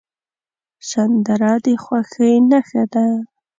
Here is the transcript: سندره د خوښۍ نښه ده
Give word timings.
سندره 0.89 1.53
د 1.65 1.65
خوښۍ 1.83 2.33
نښه 2.49 2.83
ده 2.93 3.05